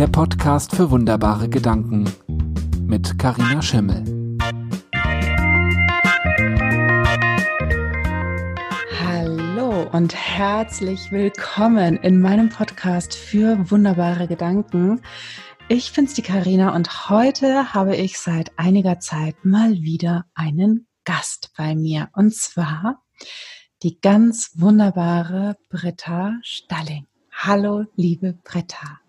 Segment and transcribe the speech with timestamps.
[0.00, 2.10] der Podcast für wunderbare Gedanken
[2.86, 4.02] mit Karina Schimmel.
[8.98, 15.02] Hallo und herzlich willkommen in meinem Podcast für wunderbare Gedanken.
[15.68, 21.52] Ich bin's die Karina und heute habe ich seit einiger Zeit mal wieder einen Gast
[21.58, 23.02] bei mir und zwar
[23.82, 27.06] die ganz wunderbare Britta Stalling.
[27.30, 29.00] Hallo, liebe Britta.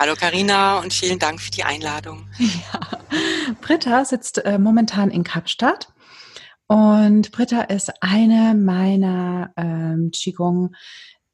[0.00, 2.26] Hallo Karina und vielen Dank für die Einladung.
[2.38, 3.54] Ja.
[3.60, 5.92] Britta sitzt äh, momentan in Kapstadt
[6.68, 10.74] und Britta ist eine meiner ähm, Qigong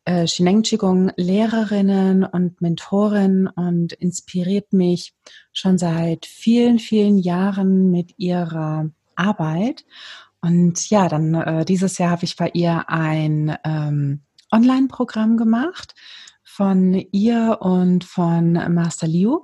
[0.04, 5.14] äh, Shineng Qigong Lehrerinnen und Mentorin und inspiriert mich
[5.52, 9.84] schon seit vielen, vielen Jahren mit ihrer Arbeit.
[10.40, 15.94] Und ja, dann äh, dieses Jahr habe ich bei ihr ein ähm, Online-Programm gemacht
[16.56, 19.40] von ihr und von Master Liu.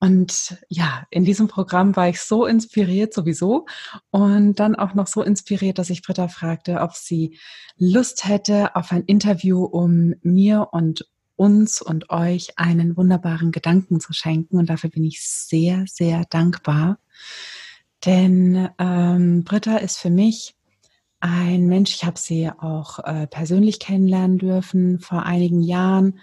[0.00, 3.66] Und ja, in diesem Programm war ich so inspiriert sowieso
[4.10, 7.38] und dann auch noch so inspiriert, dass ich Britta fragte, ob sie
[7.78, 14.12] Lust hätte auf ein Interview, um mir und uns und euch einen wunderbaren Gedanken zu
[14.12, 14.58] schenken.
[14.58, 16.98] Und dafür bin ich sehr, sehr dankbar.
[18.04, 20.54] Denn ähm, Britta ist für mich
[21.22, 26.18] ein Mensch, ich habe sie auch äh, persönlich kennenlernen dürfen vor einigen Jahren,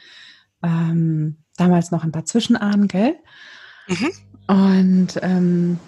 [0.62, 3.16] ähm, damals noch ein paar Zwischenahnen, gell?
[3.88, 4.12] Mhm.
[4.48, 5.80] Und ähm,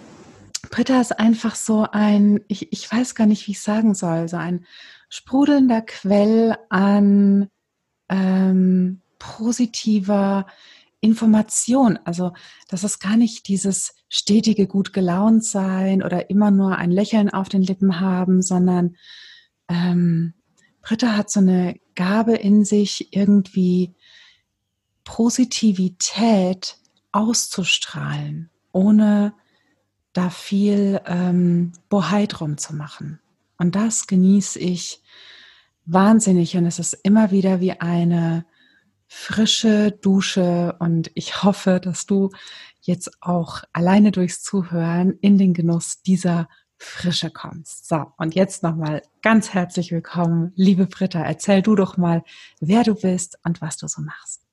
[0.70, 4.38] Britta ist einfach so ein, ich, ich weiß gar nicht, wie ich sagen soll, so
[4.38, 4.64] ein
[5.10, 7.48] sprudelnder Quell an
[8.08, 10.46] ähm, positiver
[11.00, 11.98] Information.
[12.04, 12.32] Also
[12.68, 17.48] das ist gar nicht dieses stetige gut gelaunt sein oder immer nur ein Lächeln auf
[17.48, 18.96] den Lippen haben, sondern
[19.68, 20.34] ähm,
[20.82, 23.94] Britta hat so eine Gabe in sich, irgendwie
[25.04, 26.76] Positivität
[27.10, 29.32] auszustrahlen, ohne
[30.12, 33.18] da viel ähm, Bohai drum zu machen.
[33.56, 35.00] Und das genieße ich
[35.86, 38.44] wahnsinnig und es ist immer wieder wie eine
[39.14, 42.30] frische Dusche und ich hoffe, dass du
[42.80, 47.86] jetzt auch alleine durchs Zuhören in den Genuss dieser Frische kommst.
[47.88, 51.22] So, und jetzt nochmal ganz herzlich willkommen, liebe Britta.
[51.22, 52.24] Erzähl du doch mal,
[52.58, 54.46] wer du bist und was du so machst.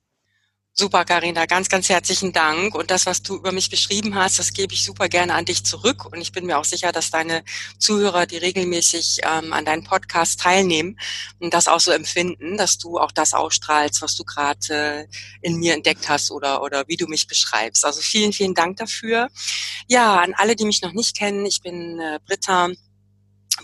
[0.72, 2.74] Super, Karina, ganz, ganz herzlichen Dank.
[2.74, 5.64] Und das, was du über mich beschrieben hast, das gebe ich super gerne an dich
[5.64, 6.06] zurück.
[6.06, 7.42] Und ich bin mir auch sicher, dass deine
[7.78, 10.98] Zuhörer, die regelmäßig ähm, an deinen Podcast teilnehmen,
[11.40, 15.06] und das auch so empfinden, dass du auch das ausstrahlst, was du gerade äh,
[15.42, 17.84] in mir entdeckt hast oder, oder wie du mich beschreibst.
[17.84, 19.28] Also vielen, vielen Dank dafür.
[19.88, 22.68] Ja, an alle, die mich noch nicht kennen, ich bin äh, Britta,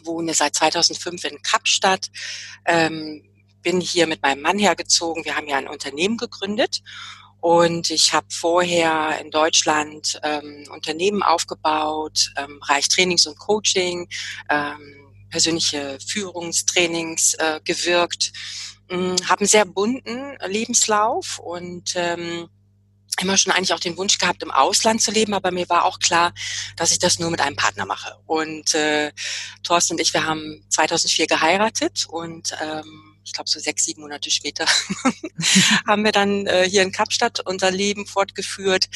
[0.02, 2.10] wohne seit 2005 in Kapstadt.
[2.66, 3.22] Ähm,
[3.66, 5.24] bin hier mit meinem Mann hergezogen.
[5.24, 6.82] Wir haben ja ein Unternehmen gegründet
[7.40, 14.08] und ich habe vorher in Deutschland ähm, Unternehmen aufgebaut, ähm, Bereich Trainings und Coaching,
[14.50, 18.32] ähm, persönliche Führungstrainings äh, gewirkt,
[18.88, 22.48] ähm, habe einen sehr bunten Lebenslauf und ähm,
[23.20, 25.98] immer schon eigentlich auch den Wunsch gehabt, im Ausland zu leben, aber mir war auch
[25.98, 26.32] klar,
[26.76, 28.16] dass ich das nur mit einem Partner mache.
[28.26, 29.10] Und äh,
[29.64, 34.30] Thorsten und ich, wir haben 2004 geheiratet und ähm, ich glaube so sechs, sieben Monate
[34.30, 34.64] später,
[35.86, 38.86] haben wir dann äh, hier in Kapstadt unser Leben fortgeführt.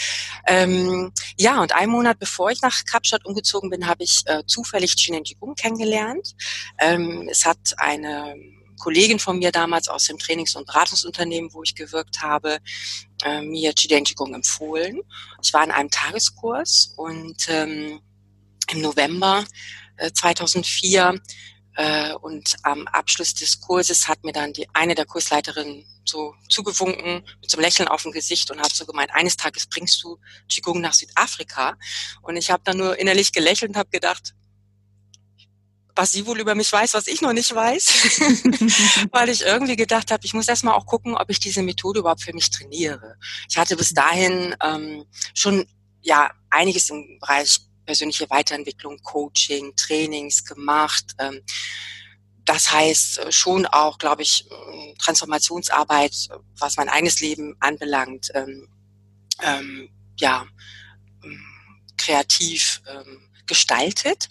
[0.46, 4.94] Ähm, ja, und einen Monat bevor ich nach Kapstadt umgezogen bin, habe ich äh, zufällig
[4.94, 6.34] Chinen Jigong kennengelernt.
[6.78, 8.36] Ähm, es hat eine
[8.78, 12.58] Kollegin von mir damals aus dem Trainings- und Beratungsunternehmen, wo ich gewirkt habe,
[13.24, 15.00] äh, mir Chiden Jigong empfohlen.
[15.42, 18.00] Ich war in einem Tageskurs und ähm,
[18.72, 19.44] im November
[19.96, 21.18] äh, 2004 äh,
[22.20, 27.50] und am Abschluss des Kurses hat mir dann die eine der Kursleiterinnen so zugewunken mit
[27.50, 30.80] so einem Lächeln auf dem Gesicht und hat so gemeint, eines Tages bringst du Qigong
[30.80, 31.76] nach Südafrika.
[32.22, 34.34] Und ich habe dann nur innerlich gelächelt und habe gedacht,
[35.96, 38.20] was sie wohl über mich weiß, was ich noch nicht weiß,
[39.12, 42.22] weil ich irgendwie gedacht habe, ich muss erstmal auch gucken, ob ich diese Methode überhaupt
[42.22, 43.16] für mich trainiere.
[43.48, 45.66] Ich hatte bis dahin ähm, schon
[46.00, 51.06] ja einiges im Bereich persönliche Weiterentwicklung, Coaching, Trainings gemacht.
[51.18, 51.40] Ähm,
[52.44, 58.68] das heißt äh, schon auch, glaube ich, äh, Transformationsarbeit, was mein eigenes Leben anbelangt, ähm,
[59.42, 59.90] ähm,
[60.20, 60.46] ja,
[61.96, 62.80] kreativ
[63.50, 64.28] gestaltet.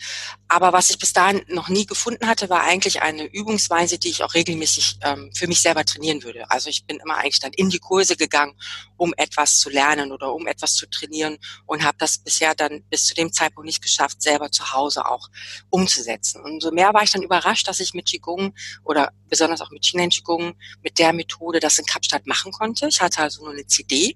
[0.47, 4.23] Aber was ich bis dahin noch nie gefunden hatte, war eigentlich eine Übungsweise, die ich
[4.23, 6.49] auch regelmäßig ähm, für mich selber trainieren würde.
[6.49, 8.55] Also ich bin immer eigentlich dann in die Kurse gegangen,
[8.95, 13.05] um etwas zu lernen oder um etwas zu trainieren und habe das bisher dann bis
[13.05, 15.27] zu dem Zeitpunkt nicht geschafft, selber zu Hause auch
[15.69, 16.41] umzusetzen.
[16.41, 18.55] Und so mehr war ich dann überrascht, dass ich mit Qigong
[18.85, 22.87] oder besonders auch mit Qigong mit der Methode das in Kapstadt machen konnte.
[22.87, 24.15] Ich hatte also nur eine CD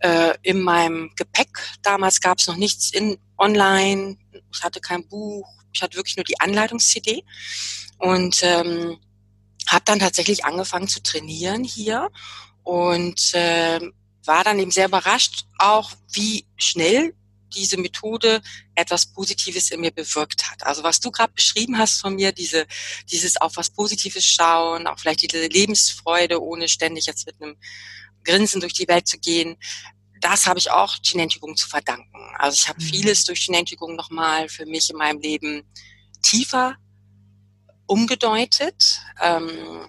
[0.00, 1.58] äh, in meinem Gepäck.
[1.82, 4.16] Damals gab es noch nichts in online.
[4.52, 5.48] Ich hatte kein Buch.
[5.72, 7.24] Ich hatte wirklich nur die Anleitungs-CD
[7.98, 8.98] und ähm,
[9.66, 12.10] habe dann tatsächlich angefangen zu trainieren hier
[12.64, 13.80] und äh,
[14.24, 17.14] war dann eben sehr überrascht, auch wie schnell
[17.54, 18.42] diese Methode
[18.74, 20.66] etwas Positives in mir bewirkt hat.
[20.66, 22.66] Also was du gerade beschrieben hast von mir, diese,
[23.10, 27.56] dieses auf was Positives schauen, auch vielleicht diese Lebensfreude, ohne ständig jetzt mit einem
[28.28, 29.56] Grinsen durch die Welt zu gehen,
[30.20, 32.34] das habe ich auch Chinentigung zu verdanken.
[32.36, 32.86] Also ich habe mhm.
[32.86, 35.62] vieles durch Chinentigung nochmal für mich in meinem Leben
[36.22, 36.76] tiefer
[37.86, 39.88] umgedeutet ähm,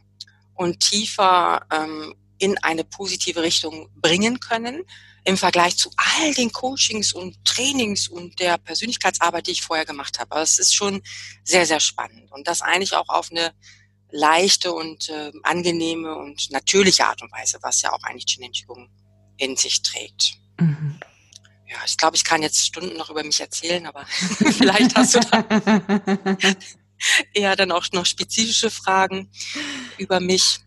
[0.53, 4.83] und tiefer ähm, in eine positive Richtung bringen können
[5.25, 10.17] im Vergleich zu all den Coachings und Trainings und der Persönlichkeitsarbeit, die ich vorher gemacht
[10.17, 10.31] habe.
[10.31, 11.01] Aber es ist schon
[11.43, 13.53] sehr, sehr spannend und das eigentlich auch auf eine
[14.11, 18.89] leichte und äh, angenehme und natürliche Art und Weise, was ja auch eigentlich Chinentigung
[19.37, 20.33] in sich trägt.
[20.59, 20.99] Mhm.
[21.67, 25.19] Ja, ich glaube, ich kann jetzt Stunden noch über mich erzählen, aber vielleicht hast du
[25.19, 25.45] da
[27.33, 29.29] eher dann auch noch spezifische Fragen
[29.97, 30.59] über mich.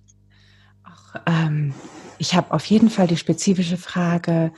[0.85, 1.75] Ach, ähm,
[2.19, 4.53] ich habe auf jeden Fall die spezifische Frage,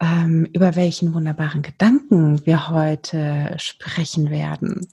[0.00, 4.92] ähm, über welchen wunderbaren Gedanken wir heute sprechen werden,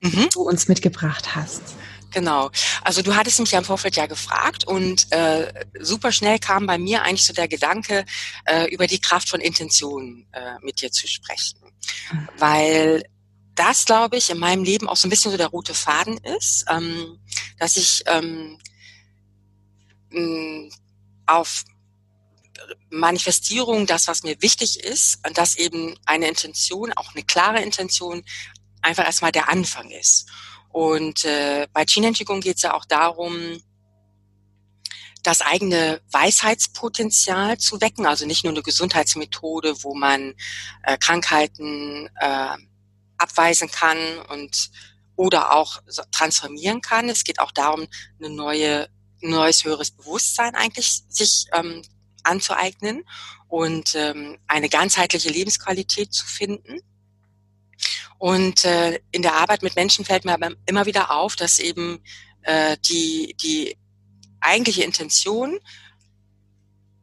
[0.00, 0.10] mhm.
[0.10, 1.76] die du uns mitgebracht hast.
[2.10, 2.50] Genau.
[2.82, 6.78] Also du hattest mich ja im Vorfeld ja gefragt und äh, super schnell kam bei
[6.78, 8.04] mir eigentlich so der Gedanke,
[8.46, 11.60] äh, über die Kraft von Intentionen äh, mit dir zu sprechen.
[12.10, 12.28] Mhm.
[12.38, 13.04] Weil
[13.54, 16.64] das, glaube ich, in meinem Leben auch so ein bisschen so der rote Faden ist,
[16.70, 17.18] ähm,
[17.58, 18.58] dass ich ähm,
[21.26, 21.64] auf
[22.90, 28.24] Manifestierung, das, was mir wichtig ist, und dass eben eine Intention, auch eine klare Intention,
[28.80, 30.26] einfach erstmal der Anfang ist.
[30.70, 33.60] Und äh, bei Qigong geht es ja auch darum,
[35.22, 40.34] das eigene Weisheitspotenzial zu wecken, also nicht nur eine Gesundheitsmethode, wo man
[40.84, 42.56] äh, Krankheiten äh,
[43.18, 43.98] abweisen kann
[44.28, 44.70] und
[45.16, 45.82] oder auch
[46.12, 47.08] transformieren kann.
[47.08, 47.88] Es geht auch darum,
[48.18, 48.88] eine neue,
[49.22, 51.82] ein neues höheres Bewusstsein eigentlich sich ähm,
[52.22, 53.04] anzueignen
[53.48, 56.80] und ähm, eine ganzheitliche Lebensqualität zu finden.
[58.18, 62.02] Und äh, in der Arbeit mit Menschen fällt mir aber immer wieder auf, dass eben
[62.42, 63.78] äh, die, die
[64.40, 65.58] eigentliche Intention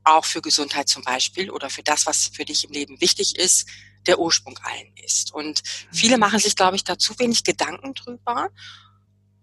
[0.03, 3.67] auch für Gesundheit zum Beispiel oder für das, was für dich im Leben wichtig ist,
[4.05, 5.33] der Ursprung allen ist.
[5.33, 8.49] Und viele machen sich, glaube ich, da zu wenig Gedanken drüber.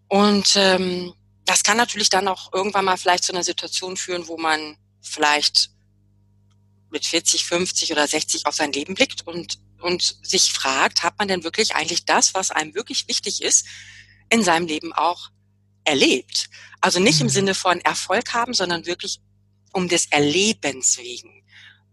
[0.09, 1.15] Und ähm,
[1.45, 5.71] das kann natürlich dann auch irgendwann mal vielleicht zu einer Situation führen, wo man vielleicht
[6.91, 11.29] mit 40, 50 oder 60 auf sein Leben blickt und, und sich fragt, hat man
[11.29, 13.67] denn wirklich eigentlich das, was einem wirklich wichtig ist,
[14.31, 15.31] in seinem Leben auch
[15.85, 16.49] erlebt?
[16.81, 17.31] Also nicht im mhm.
[17.31, 19.21] Sinne von Erfolg haben, sondern wirklich
[19.73, 21.43] um des Erlebens wegen.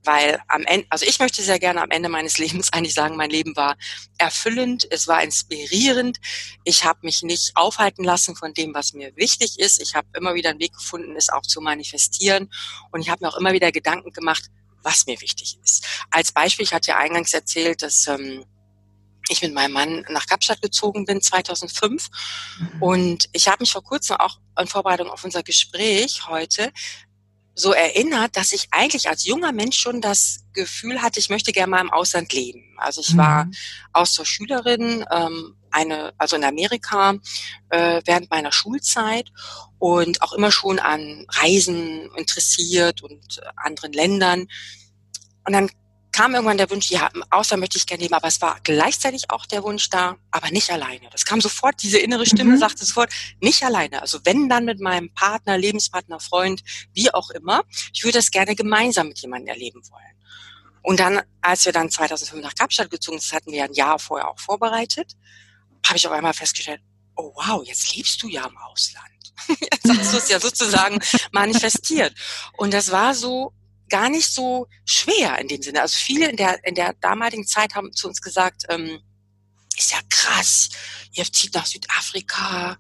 [0.04, 3.30] Weil am Ende, also ich möchte sehr gerne am Ende meines Lebens eigentlich sagen, mein
[3.30, 3.78] Leben war
[4.18, 6.20] erfüllend, es war inspirierend.
[6.64, 9.82] Ich habe mich nicht aufhalten lassen von dem, was mir wichtig ist.
[9.82, 12.50] Ich habe immer wieder einen Weg gefunden, es auch zu manifestieren.
[12.92, 14.50] Und ich habe mir auch immer wieder Gedanken gemacht,
[14.84, 15.86] was mir wichtig ist.
[16.10, 18.46] Als Beispiel, ich hatte ja eingangs erzählt, dass ähm,
[19.30, 22.10] ich mit meinem Mann nach Kapstadt gezogen bin 2005
[22.60, 22.82] mhm.
[22.82, 26.72] und ich habe mich vor kurzem auch in Vorbereitung auf unser Gespräch heute
[27.56, 31.72] so erinnert, dass ich eigentlich als junger Mensch schon das Gefühl hatte, ich möchte gerne
[31.72, 32.64] mal im Ausland leben.
[32.78, 33.52] Also ich war mhm.
[33.92, 37.16] Austauschschülerin, ähm, eine, also in Amerika
[37.70, 39.32] äh, während meiner Schulzeit
[39.78, 44.48] und auch immer schon an Reisen interessiert und äh, anderen Ländern.
[45.46, 45.70] Und dann
[46.12, 49.30] kam irgendwann der Wunsch, ja, im Ausland möchte ich gerne leben, aber es war gleichzeitig
[49.30, 51.08] auch der Wunsch da, aber nicht alleine.
[51.12, 52.60] Das kam sofort, diese innere Stimme mhm.
[52.60, 54.02] sagte sofort, nicht alleine.
[54.02, 56.62] Also wenn dann mit meinem Partner, Lebenspartner, Freund,
[56.94, 60.04] wie auch immer, ich würde das gerne gemeinsam mit jemandem erleben wollen.
[60.82, 64.00] Und dann, als wir dann 2005 nach Kapstadt gezogen sind, das hatten wir ein Jahr
[64.00, 65.16] vorher auch vorbereitet,
[65.90, 66.82] habe ich auf einmal festgestellt,
[67.16, 69.06] oh wow, jetzt lebst du ja im Ausland.
[69.50, 71.00] Jetzt hast du es ja sozusagen
[71.32, 72.14] manifestiert.
[72.58, 73.54] Und das war so
[73.90, 75.82] gar nicht so schwer in dem Sinne.
[75.82, 79.00] Also viele in der, in der damaligen Zeit haben zu uns gesagt, ähm,
[79.78, 80.70] ist ja krass,
[81.14, 82.78] ihr zieht nach Südafrika,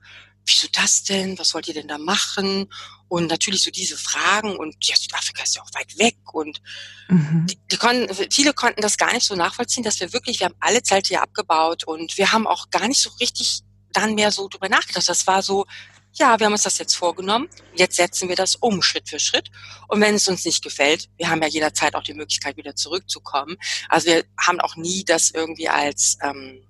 [0.51, 1.37] wieso das denn?
[1.39, 2.67] Was wollt ihr denn da machen?
[3.07, 6.61] Und natürlich so diese Fragen und ja, Südafrika ist ja auch weit weg und
[7.07, 7.47] mhm.
[7.49, 10.55] die, die konnten, viele konnten das gar nicht so nachvollziehen, dass wir wirklich, wir haben
[10.59, 14.47] alle Zelte hier abgebaut und wir haben auch gar nicht so richtig dann mehr so
[14.47, 15.09] drüber nachgedacht.
[15.09, 15.65] Das war so,
[16.13, 19.49] ja, wir haben uns das jetzt vorgenommen, jetzt setzen wir das um, Schritt für Schritt.
[19.87, 23.57] Und wenn es uns nicht gefällt, wir haben ja jederzeit auch die Möglichkeit, wieder zurückzukommen.
[23.87, 26.63] Also wir haben auch nie das irgendwie als ähm,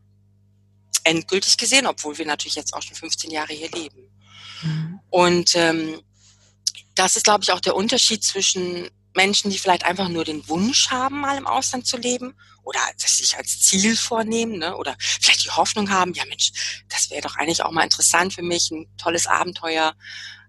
[1.09, 4.09] endgültig gesehen, obwohl wir natürlich jetzt auch schon 15 Jahre hier leben.
[4.61, 4.99] Mhm.
[5.09, 6.01] Und ähm,
[6.95, 10.89] das ist, glaube ich, auch der Unterschied zwischen Menschen, die vielleicht einfach nur den Wunsch
[10.89, 14.75] haben, mal im Ausland zu leben oder das sich als Ziel vornehmen ne?
[14.77, 16.51] oder vielleicht die Hoffnung haben, ja Mensch,
[16.87, 19.95] das wäre doch eigentlich auch mal interessant für mich, ein tolles Abenteuer.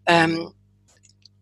[0.06, 0.52] Ähm,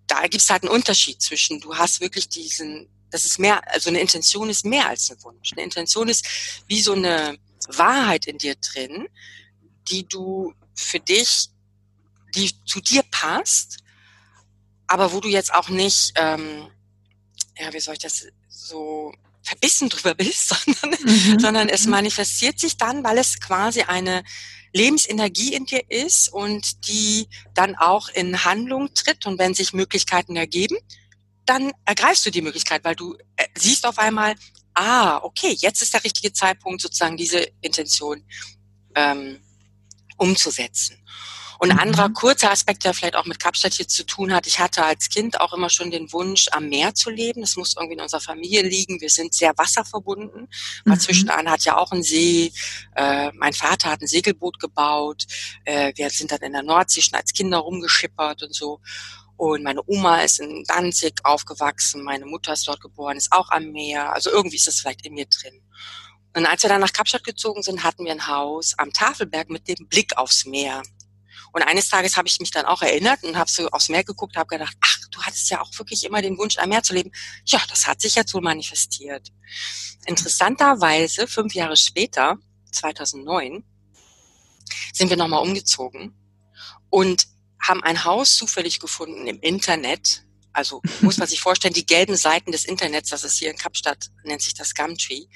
[0.07, 3.89] da gibt es halt einen Unterschied zwischen, du hast wirklich diesen, das ist mehr, also
[3.91, 5.53] eine Intention ist mehr als ein Wunsch.
[5.53, 6.25] Eine Intention ist
[6.67, 9.09] wie so eine Wahrheit in dir drin,
[9.91, 11.49] die du für dich,
[12.35, 13.79] die zu dir passt,
[14.87, 16.69] aber wo du jetzt auch nicht, ähm,
[17.59, 20.49] ja, wie soll ich das so verbissen drüber bist,
[20.81, 21.39] sondern, mhm.
[21.39, 21.93] sondern es mhm.
[21.93, 24.25] manifestiert sich dann, weil es quasi eine
[24.73, 29.27] Lebensenergie in dir ist und die dann auch in Handlung tritt.
[29.27, 30.77] Und wenn sich Möglichkeiten ergeben,
[31.47, 34.35] dann ergreifst du die Möglichkeit, weil du äh, siehst auf einmal,
[34.79, 38.23] ah, okay, jetzt ist der richtige Zeitpunkt, sozusagen diese Intention
[38.95, 39.41] ähm,
[40.17, 40.99] umzusetzen.
[41.61, 41.83] Und ein mhm.
[41.83, 45.09] anderer kurzer Aspekt, der vielleicht auch mit Kapstadt hier zu tun hat, ich hatte als
[45.09, 47.41] Kind auch immer schon den Wunsch, am Meer zu leben.
[47.41, 49.01] Das muss irgendwie in unserer Familie liegen.
[49.01, 50.43] Wir sind sehr wasserverbunden.
[50.43, 50.49] Mhm.
[50.85, 52.53] Mal zwischenan hat ja auch ein See.
[52.95, 55.27] Äh, mein Vater hat ein Segelboot gebaut.
[55.65, 58.81] Äh, wir sind dann in der Nordsee schon als Kinder rumgeschippert und so.
[59.39, 63.71] Und meine Oma ist in Danzig aufgewachsen, meine Mutter ist dort geboren, ist auch am
[63.71, 64.13] Meer.
[64.13, 65.63] Also irgendwie ist das vielleicht in mir drin.
[66.35, 69.69] Und als wir dann nach Kapstadt gezogen sind, hatten wir ein Haus am Tafelberg mit
[69.69, 70.83] dem Blick aufs Meer.
[71.53, 74.37] Und eines Tages habe ich mich dann auch erinnert und habe so aufs Meer geguckt,
[74.37, 77.13] habe gedacht, ach, du hattest ja auch wirklich immer den Wunsch, am Meer zu leben.
[77.45, 79.29] Ja, das hat sich jetzt wohl manifestiert.
[80.05, 82.39] Interessanterweise, fünf Jahre später,
[82.73, 83.63] 2009,
[84.93, 86.13] sind wir nochmal umgezogen
[86.91, 87.29] und
[87.61, 90.25] haben ein Haus zufällig gefunden im Internet.
[90.53, 94.11] Also muss man sich vorstellen, die gelben Seiten des Internets, das ist hier in Kapstadt,
[94.25, 95.27] nennt sich das Gumtree.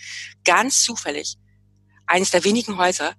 [0.44, 1.36] Ganz zufällig.
[2.06, 3.14] Eines der wenigen Häuser,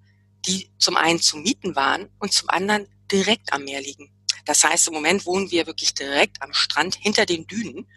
[0.46, 4.12] die zum einen zu mieten waren und zum anderen direkt am Meer liegen.
[4.46, 7.88] Das heißt, im Moment wohnen wir wirklich direkt am Strand hinter den Dünen.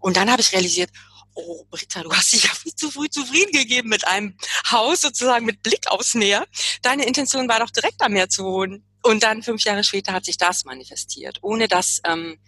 [0.00, 0.90] Und dann habe ich realisiert,
[1.34, 4.36] oh Britta, du hast dich ja viel zu früh zufrieden gegeben mit einem
[4.70, 6.46] Haus sozusagen mit Blick aufs Meer.
[6.82, 8.84] Deine Intention war doch direkt am Meer zu wohnen.
[9.02, 12.38] Und dann fünf Jahre später hat sich das manifestiert, ohne dass ähm,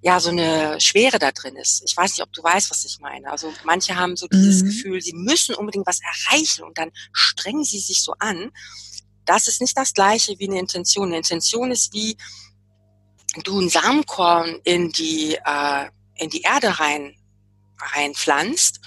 [0.00, 1.82] ja so eine Schwere da drin ist.
[1.84, 3.30] Ich weiß nicht, ob du weißt, was ich meine.
[3.30, 4.66] Also manche haben so dieses mhm.
[4.66, 8.50] Gefühl, sie müssen unbedingt was erreichen und dann strengen sie sich so an.
[9.24, 11.08] Das ist nicht das gleiche wie eine Intention.
[11.08, 12.16] Eine Intention ist wie
[13.42, 17.14] du ein Samenkorn in die äh, in die Erde rein
[17.80, 18.80] reinpflanzt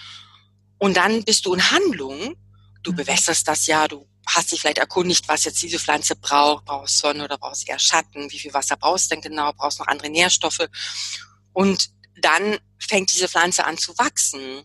[0.78, 2.36] und dann bist du in Handlung.
[2.84, 2.96] Du mhm.
[2.96, 6.66] bewässerst das ja, du hast dich vielleicht erkundigt, was jetzt diese Pflanze braucht.
[6.66, 8.32] Brauchst Sonne oder brauchst eher Schatten?
[8.32, 9.52] Wie viel Wasser brauchst du denn genau?
[9.54, 10.68] Brauchst noch andere Nährstoffe?
[11.54, 11.90] Und
[12.22, 14.60] dann fängt diese Pflanze an zu wachsen.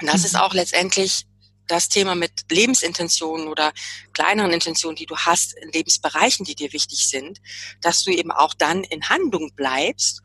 [0.00, 0.26] Und das mhm.
[0.26, 1.24] ist auch letztendlich
[1.66, 3.72] das Thema mit Lebensintentionen oder
[4.14, 7.40] kleineren Intentionen, die du hast in Lebensbereichen, die dir wichtig sind,
[7.82, 10.22] dass du eben auch dann in Handlung bleibst,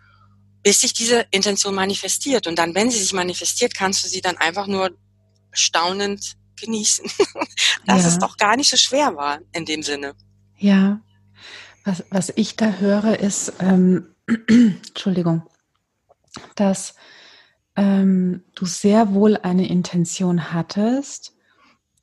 [0.63, 2.48] bis sich diese Intention manifestiert.
[2.48, 4.92] Und dann, wenn sie sich manifestiert, kannst du sie dann einfach nur
[5.51, 7.05] staunend genießen.
[7.86, 8.07] Dass ja.
[8.07, 10.15] es doch gar nicht so schwer war in dem Sinne.
[10.57, 11.01] Ja.
[11.86, 14.15] Was, was ich da höre, ist, ähm,
[14.48, 15.43] Entschuldigung,
[16.55, 16.95] dass
[17.75, 21.33] ähm, du sehr wohl eine Intention hattest,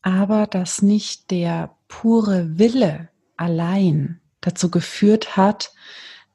[0.02, 5.72] aber dass nicht der pure Wille allein dazu geführt hat,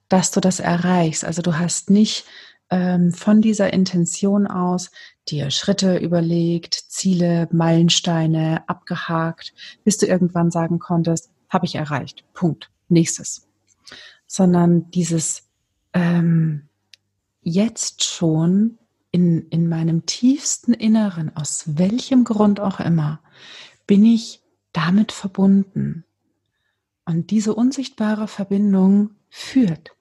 [0.10, 1.26] dass du das erreichst.
[1.26, 2.26] Also du hast nicht
[2.70, 4.92] ähm, von dieser Intention aus
[5.28, 9.54] dir Schritte überlegt, Ziele, Meilensteine abgehakt,
[9.84, 12.26] bis du irgendwann sagen konntest, habe ich erreicht.
[12.34, 12.70] Punkt.
[12.88, 13.48] Nächstes.
[14.28, 15.44] Sondern dieses
[15.94, 16.70] ähm,
[17.42, 18.78] jetzt schon
[19.12, 23.22] in, in meinem tiefsten Inneren, aus welchem Grund auch immer,
[23.88, 24.42] bin ich
[24.74, 26.04] damit verbunden.
[27.06, 29.95] Und diese unsichtbare Verbindung führt.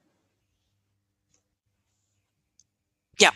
[3.20, 3.30] Ja,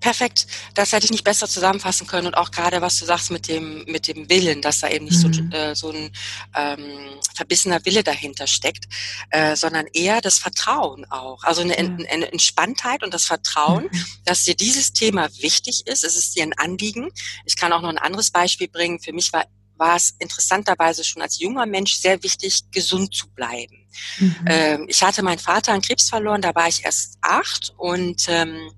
[0.00, 0.46] perfekt.
[0.74, 3.84] Das hätte ich nicht besser zusammenfassen können und auch gerade was du sagst mit dem
[3.86, 5.50] mit dem Willen, dass da eben nicht mhm.
[5.50, 6.10] so, äh, so ein
[6.54, 8.84] ähm, verbissener Wille dahinter steckt,
[9.30, 11.42] äh, sondern eher das Vertrauen auch.
[11.44, 12.06] Also eine, mhm.
[12.10, 14.06] eine Entspanntheit und das Vertrauen, mhm.
[14.24, 16.04] dass dir dieses Thema wichtig ist.
[16.04, 17.10] Es ist dir ein Anliegen.
[17.44, 19.00] Ich kann auch noch ein anderes Beispiel bringen.
[19.00, 19.46] Für mich war
[19.78, 23.86] war es interessanterweise schon als junger Mensch sehr wichtig, gesund zu bleiben.
[24.18, 24.36] Mhm.
[24.46, 28.70] Ähm, ich hatte meinen Vater an Krebs verloren, da war ich erst acht und ähm,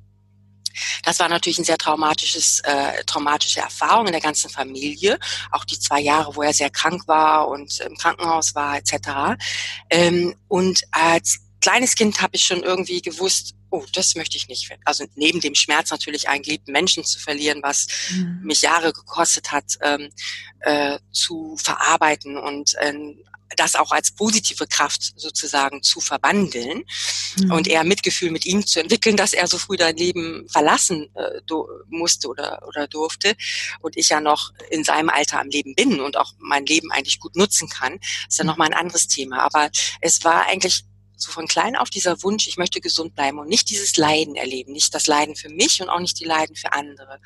[1.03, 5.19] das war natürlich ein sehr traumatisches, äh, traumatische Erfahrung in der ganzen Familie.
[5.51, 9.39] Auch die zwei Jahre, wo er sehr krank war und im Krankenhaus war, etc.
[9.91, 14.71] Ähm, und als kleines Kind habe ich schon irgendwie gewusst, oh, das möchte ich nicht.
[14.85, 18.41] Also neben dem Schmerz natürlich einen geliebten Menschen zu verlieren, was mhm.
[18.43, 20.09] mich Jahre gekostet hat, ähm,
[20.61, 23.19] äh, zu verarbeiten und ähm,
[23.57, 26.85] das auch als positive Kraft sozusagen zu verwandeln
[27.39, 27.53] mhm.
[27.53, 31.41] und eher Mitgefühl mit ihm zu entwickeln, dass er so früh dein Leben verlassen äh,
[31.89, 33.35] musste oder, oder durfte
[33.81, 37.21] und ich ja noch in seinem Alter am Leben bin und auch mein Leben eigentlich
[37.21, 39.43] gut nutzen kann, ist ja nochmal ein anderes Thema.
[39.43, 40.85] Aber es war eigentlich
[41.21, 44.73] so von klein auf dieser Wunsch, ich möchte gesund bleiben und nicht dieses Leiden erleben,
[44.73, 47.21] nicht das Leiden für mich und auch nicht die Leiden für andere.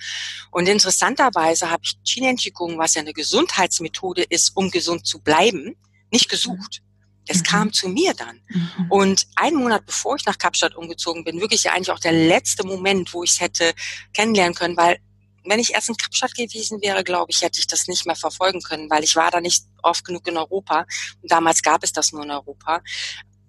[0.51, 5.77] Und interessanterweise habe ich Chinen Qigong, was ja eine Gesundheitsmethode ist, um gesund zu bleiben,
[6.13, 6.83] nicht gesucht.
[7.27, 7.43] Es mhm.
[7.45, 8.41] kam zu mir dann.
[8.49, 8.91] Mhm.
[8.91, 12.67] Und einen Monat bevor ich nach Kapstadt umgezogen bin, wirklich ja eigentlich auch der letzte
[12.67, 13.73] Moment, wo ich es hätte
[14.13, 14.99] kennenlernen können, weil
[15.45, 18.63] wenn ich erst in Kapstadt gewesen wäre, glaube ich, hätte ich das nicht mehr verfolgen
[18.63, 20.87] können, weil ich war da nicht oft genug in Europa.
[21.21, 22.81] Und damals gab es das nur in Europa,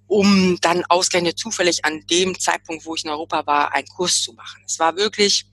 [0.08, 4.34] um dann ausgerechnet zufällig an dem Zeitpunkt, wo ich in Europa war, einen Kurs zu
[4.34, 4.64] machen.
[4.66, 5.46] Es war wirklich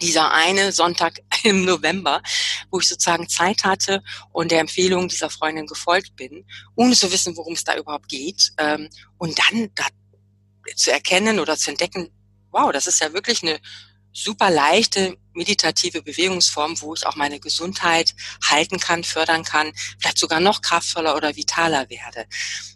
[0.00, 2.22] dieser eine Sonntag im November,
[2.70, 4.02] wo ich sozusagen Zeit hatte
[4.32, 8.52] und der Empfehlung dieser Freundin gefolgt bin, ohne zu wissen, worum es da überhaupt geht.
[8.58, 8.88] Ähm,
[9.18, 9.86] und dann da
[10.76, 12.10] zu erkennen oder zu entdecken,
[12.50, 13.60] wow, das ist ja wirklich eine
[14.12, 18.14] super leichte meditative Bewegungsform, wo ich auch meine Gesundheit
[18.48, 22.26] halten kann, fördern kann, vielleicht sogar noch kraftvoller oder vitaler werde.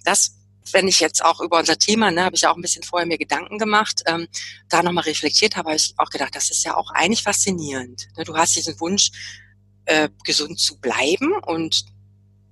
[0.05, 0.37] Das
[0.73, 3.19] wenn ich jetzt auch über unser Thema, ne, habe ich auch ein bisschen vorher mir
[3.19, 4.27] Gedanken gemacht, ähm,
[4.69, 8.09] da nochmal reflektiert habe, habe ich auch gedacht, das ist ja auch eigentlich faszinierend.
[8.17, 8.25] Ne?
[8.25, 9.11] Du hast diesen Wunsch,
[9.87, 11.85] äh, gesund zu bleiben und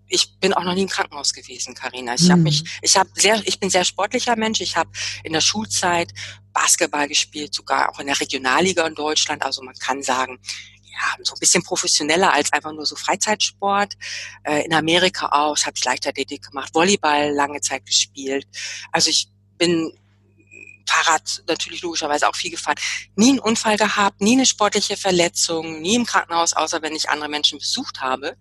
[0.07, 2.14] ich bin auch noch nie im Krankenhaus gewesen, Karina.
[2.14, 2.33] Ich hm.
[2.33, 4.61] habe mich, ich habe sehr, ich bin sehr sportlicher Mensch.
[4.61, 4.90] Ich habe
[5.25, 6.12] in der Schulzeit
[6.52, 9.42] Basketball gespielt, sogar auch in der Regionalliga in Deutschland.
[9.42, 10.38] Also man kann sagen,
[10.93, 13.95] ja, so ein bisschen professioneller als einfach nur so Freizeitsport.
[14.45, 18.47] Äh, in Amerika auch, ich habe Leichtathletik gemacht, Volleyball lange Zeit gespielt.
[18.93, 19.93] Also ich bin
[20.87, 22.77] Fahrrad natürlich logischerweise auch viel gefahren.
[23.17, 27.29] Nie einen Unfall gehabt, nie eine sportliche Verletzung, nie im Krankenhaus, außer wenn ich andere
[27.29, 28.37] Menschen besucht habe.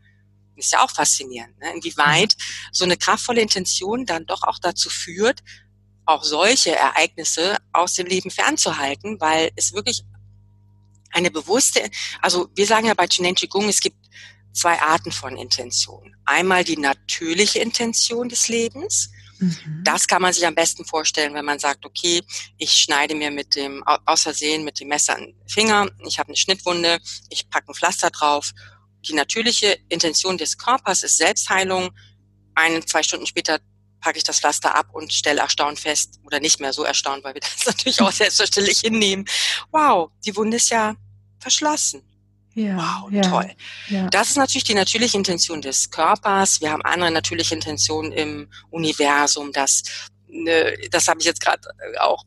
[0.56, 1.74] Ist ja auch faszinierend, ne?
[1.74, 2.70] inwieweit mhm.
[2.72, 5.42] so eine kraftvolle Intention dann doch auch dazu führt,
[6.06, 10.04] auch solche Ereignisse aus dem Leben fernzuhalten, weil es wirklich
[11.12, 11.90] eine bewusste,
[12.22, 13.98] also wir sagen ja bei Chinen Qigong, es gibt
[14.54, 16.16] zwei Arten von Intention.
[16.26, 19.12] Einmal die natürliche Intention des Lebens.
[19.40, 19.82] Mhm.
[19.84, 22.22] Das kann man sich am besten vorstellen, wenn man sagt, okay,
[22.58, 26.38] ich schneide mir mit dem, aus Versehen mit dem Messer einen Finger, ich habe eine
[26.38, 28.52] Schnittwunde, ich packe ein Pflaster drauf.
[29.08, 31.90] Die natürliche Intention des Körpers ist Selbstheilung.
[32.54, 33.60] Ein, zwei Stunden später
[34.02, 37.36] packe ich das Pflaster ab und stelle erstaunt fest, oder nicht mehr so erstaunt, weil
[37.36, 39.26] wir das natürlich auch selbstverständlich hinnehmen.
[39.72, 40.96] Wow, die Wunde ist ja
[41.40, 42.04] verschlossen.
[42.54, 43.52] Ja, wow, ja, toll.
[43.88, 44.10] Ja.
[44.10, 46.60] Das ist natürlich die natürliche Intention des Körpers.
[46.60, 49.54] Wir haben andere natürliche Intentionen im Universum.
[49.54, 49.84] Das,
[50.28, 51.62] ne, das habe ich jetzt gerade
[51.94, 52.26] äh, auch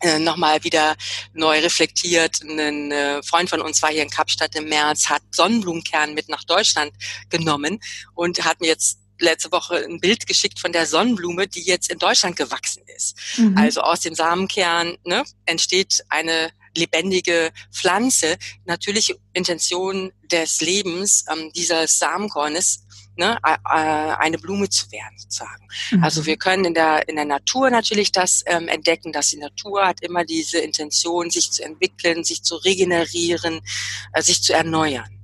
[0.00, 0.96] äh, nochmal wieder
[1.32, 2.42] neu reflektiert.
[2.42, 6.44] Ein äh, Freund von uns war hier in Kapstadt im März, hat Sonnenblumenkern mit nach
[6.44, 6.92] Deutschland
[7.30, 7.80] genommen
[8.14, 11.98] und hat mir jetzt letzte Woche ein Bild geschickt von der Sonnenblume, die jetzt in
[11.98, 13.16] Deutschland gewachsen ist.
[13.36, 13.56] Mhm.
[13.56, 18.36] Also aus dem Samenkern ne, entsteht eine lebendige Pflanze.
[18.64, 22.84] Natürliche Intention des Lebens ähm, dieses Samenkornes
[23.18, 25.68] ne, eine Blume zu werden, sozusagen.
[25.90, 26.04] Mhm.
[26.04, 29.86] Also wir können in der, in der Natur natürlich das ähm, entdecken, dass die Natur
[29.86, 33.60] hat immer diese Intention, sich zu entwickeln, sich zu regenerieren,
[34.12, 35.17] äh, sich zu erneuern.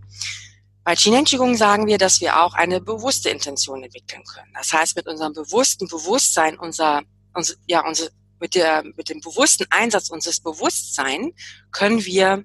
[0.85, 4.53] Bei Chinen Qigong sagen wir, dass wir auch eine bewusste Intention entwickeln können.
[4.53, 9.65] Das heißt, mit unserem bewussten Bewusstsein, unser, unser, ja, unser, mit, der, mit dem bewussten
[9.71, 11.33] Einsatz unseres Bewusstseins
[11.73, 12.45] können wir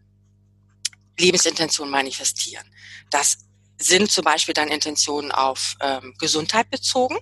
[1.20, 2.66] Lebensintentionen manifestieren.
[3.10, 3.40] Das
[3.78, 7.18] sind zum Beispiel dann Intentionen auf ähm, Gesundheit bezogen,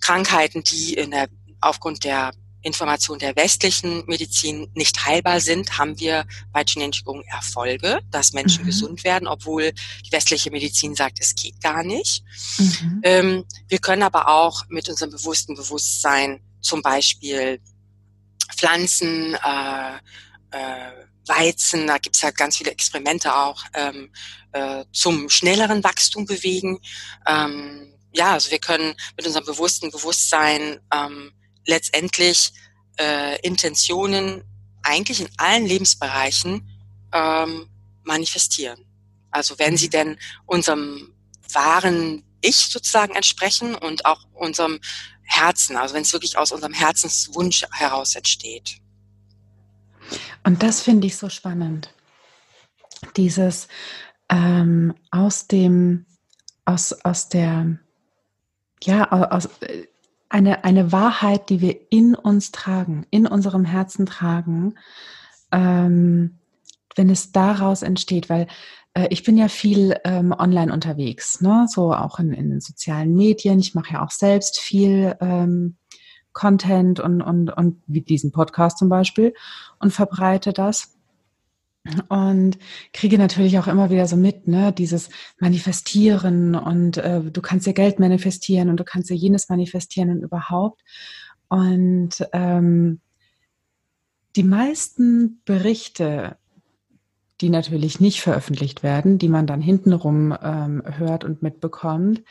[0.00, 1.28] Krankheiten, die in der,
[1.60, 8.32] aufgrund der Information der westlichen Medizin nicht heilbar sind, haben wir bei Genetikum Erfolge, dass
[8.32, 8.66] Menschen mhm.
[8.66, 9.72] gesund werden, obwohl
[10.06, 12.22] die westliche Medizin sagt, es geht gar nicht.
[12.58, 13.00] Mhm.
[13.02, 17.60] Ähm, wir können aber auch mit unserem bewussten Bewusstsein zum Beispiel
[18.56, 19.96] Pflanzen, äh,
[20.50, 20.92] äh,
[21.26, 24.10] Weizen, da gibt's ja ganz viele Experimente auch, ähm,
[24.52, 26.80] äh, zum schnelleren Wachstum bewegen.
[27.26, 31.32] Ähm, ja, also wir können mit unserem bewussten Bewusstsein ähm,
[31.66, 32.52] letztendlich
[32.98, 34.44] äh, Intentionen
[34.82, 36.68] eigentlich in allen Lebensbereichen
[37.12, 37.68] ähm,
[38.04, 38.84] manifestieren.
[39.30, 41.14] Also wenn sie denn unserem
[41.52, 44.80] wahren Ich sozusagen entsprechen und auch unserem
[45.22, 48.78] Herzen, also wenn es wirklich aus unserem Herzenswunsch heraus entsteht.
[50.44, 51.94] Und das finde ich so spannend.
[53.16, 53.68] Dieses
[54.28, 56.06] ähm, aus dem,
[56.64, 57.78] aus, aus der,
[58.82, 59.48] ja, aus,
[60.32, 64.74] eine, eine Wahrheit, die wir in uns tragen, in unserem Herzen tragen,
[65.52, 66.38] ähm,
[66.96, 68.46] wenn es daraus entsteht, weil
[68.94, 71.66] äh, ich bin ja viel ähm, online unterwegs, ne?
[71.68, 73.58] so auch in, in den sozialen Medien.
[73.58, 75.76] Ich mache ja auch selbst viel ähm,
[76.32, 79.34] Content und, und, und wie diesen Podcast zum Beispiel
[79.80, 80.94] und verbreite das.
[82.08, 82.58] Und
[82.92, 87.72] kriege natürlich auch immer wieder so mit, ne, dieses Manifestieren und äh, du kannst ja
[87.72, 90.82] Geld manifestieren und du kannst ja jenes manifestieren und überhaupt.
[91.48, 93.00] Und ähm,
[94.36, 96.36] die meisten Berichte,
[97.40, 102.22] die natürlich nicht veröffentlicht werden, die man dann hintenrum ähm, hört und mitbekommt,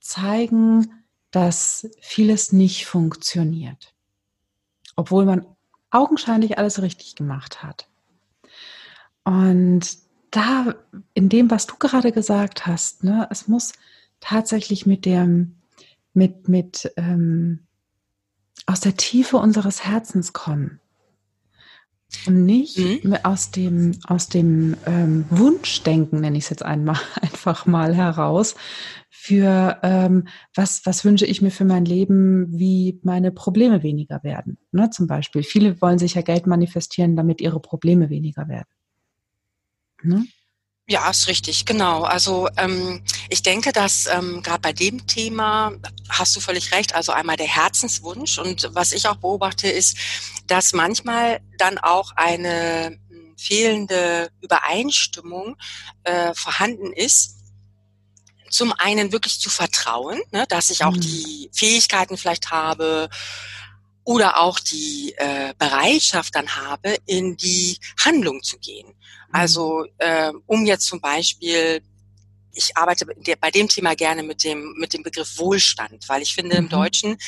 [0.00, 3.94] zeigen, dass vieles nicht funktioniert,
[4.96, 5.46] obwohl man
[5.90, 7.88] augenscheinlich alles richtig gemacht hat.
[9.26, 9.98] Und
[10.30, 10.76] da,
[11.14, 13.72] in dem, was du gerade gesagt hast, ne, es muss
[14.20, 15.56] tatsächlich mit dem,
[16.14, 17.66] mit, mit, ähm,
[18.66, 20.80] aus der Tiefe unseres Herzens kommen.
[22.28, 23.16] Und nicht mhm.
[23.24, 28.54] aus dem, aus dem ähm, Wunschdenken, nenne ich es jetzt einmal, einfach mal heraus,
[29.10, 34.56] für ähm, was, was wünsche ich mir für mein Leben, wie meine Probleme weniger werden.
[34.70, 35.42] Ne, zum Beispiel.
[35.42, 38.68] Viele wollen sich ja Geld manifestieren, damit ihre Probleme weniger werden.
[40.06, 40.26] Ne?
[40.88, 42.04] Ja, ist richtig, genau.
[42.04, 45.72] Also ähm, ich denke, dass ähm, gerade bei dem Thema
[46.08, 46.94] hast du völlig recht.
[46.94, 49.96] Also einmal der Herzenswunsch und was ich auch beobachte ist,
[50.46, 55.56] dass manchmal dann auch eine hm, fehlende Übereinstimmung
[56.04, 57.34] äh, vorhanden ist.
[58.48, 61.00] Zum einen wirklich zu vertrauen, ne, dass ich auch mhm.
[61.00, 63.08] die Fähigkeiten vielleicht habe,
[64.06, 68.94] oder auch die äh, Bereitschaft dann habe, in die Handlung zu gehen.
[69.32, 71.82] Also äh, um jetzt zum Beispiel
[72.58, 73.04] ich arbeite
[73.38, 76.62] bei dem Thema gerne mit dem, mit dem Begriff Wohlstand, weil ich finde, mhm.
[76.62, 77.18] im Deutschen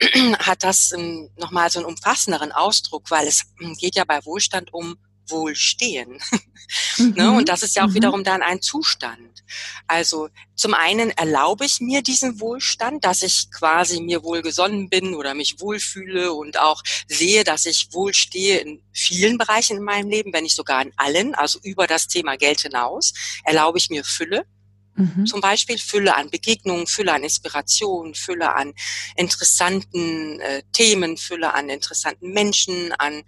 [0.40, 4.72] hat das ähm, nochmal so einen umfassenderen Ausdruck, weil es ähm, geht ja bei Wohlstand
[4.72, 4.96] um
[5.28, 6.18] Wohlstehen.
[6.96, 7.14] Mhm.
[7.16, 7.30] ne?
[7.32, 7.94] Und das ist ja auch mhm.
[7.94, 9.44] wiederum dann ein Zustand.
[9.86, 15.34] Also zum einen erlaube ich mir diesen Wohlstand, dass ich quasi mir wohlgesonnen bin oder
[15.34, 20.44] mich wohlfühle und auch sehe, dass ich wohlstehe in vielen Bereichen in meinem Leben, wenn
[20.44, 23.12] nicht sogar in allen, also über das Thema Geld hinaus,
[23.44, 24.46] erlaube ich mir Fülle.
[24.94, 25.26] Mhm.
[25.26, 28.74] Zum Beispiel Fülle an Begegnungen, Fülle an Inspiration, Fülle an
[29.16, 33.24] interessanten äh, Themen, Fülle an interessanten Menschen, an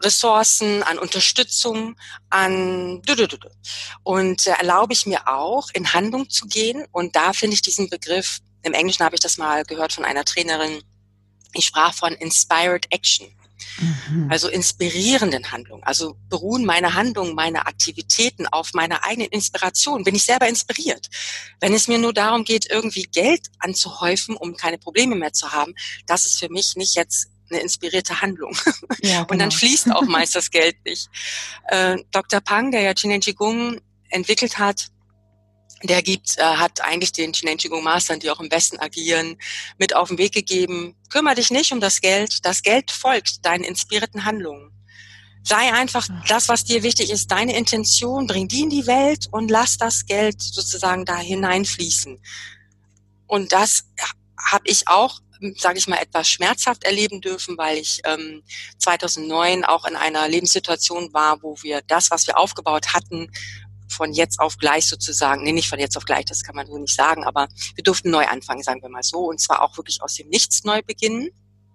[0.00, 1.96] Ressourcen, an Unterstützung,
[2.30, 3.02] an
[4.02, 7.88] und äh, erlaube ich mir auch in Handlung zu gehen und da finde ich diesen
[7.88, 10.82] Begriff im Englischen habe ich das mal gehört von einer Trainerin.
[11.52, 13.28] Ich sprach von inspired action.
[13.78, 14.30] Mhm.
[14.30, 15.82] Also inspirierenden Handlungen.
[15.84, 20.04] Also beruhen meine Handlungen, meine Aktivitäten auf meiner eigenen Inspiration.
[20.04, 21.08] Bin ich selber inspiriert?
[21.60, 25.74] Wenn es mir nur darum geht, irgendwie Geld anzuhäufen, um keine Probleme mehr zu haben,
[26.06, 28.56] das ist für mich nicht jetzt eine inspirierte Handlung.
[29.02, 29.30] Ja, genau.
[29.30, 29.58] Und dann genau.
[29.58, 31.08] fließt auch meist das Geld nicht.
[31.68, 32.40] Äh, Dr.
[32.40, 34.88] Pang, der ja Chinen Qigong entwickelt hat,
[35.82, 39.36] der gibt, äh, hat eigentlich den Chinen Qigong Mastern, die auch im Westen agieren,
[39.78, 40.94] mit auf den Weg gegeben.
[41.08, 42.44] Kümmere dich nicht um das Geld.
[42.44, 44.70] Das Geld folgt deinen inspirierten Handlungen.
[45.42, 49.50] Sei einfach das, was dir wichtig ist, deine Intention, bring die in die Welt und
[49.50, 52.20] lass das Geld sozusagen da hineinfließen.
[53.26, 53.84] Und das
[54.38, 55.20] habe ich auch
[55.56, 58.42] sage ich mal, etwas schmerzhaft erleben dürfen, weil ich ähm,
[58.78, 63.30] 2009 auch in einer Lebenssituation war, wo wir das, was wir aufgebaut hatten,
[63.88, 66.78] von jetzt auf gleich sozusagen, nee, nicht von jetzt auf gleich, das kann man so
[66.78, 70.00] nicht sagen, aber wir durften neu anfangen, sagen wir mal so, und zwar auch wirklich
[70.02, 71.30] aus dem Nichts neu beginnen.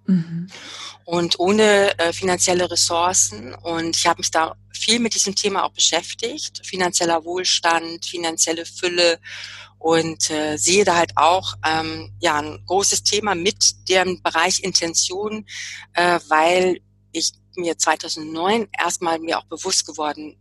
[0.07, 0.47] Mhm.
[1.03, 3.53] Und ohne äh, finanzielle Ressourcen.
[3.53, 6.65] Und ich habe mich da viel mit diesem Thema auch beschäftigt.
[6.65, 9.19] Finanzieller Wohlstand, finanzielle Fülle
[9.79, 15.45] und äh, sehe da halt auch ähm, ja ein großes Thema mit dem Bereich Intention,
[15.93, 16.79] äh, weil
[17.11, 20.37] ich mir 2009 erstmal mir auch bewusst geworden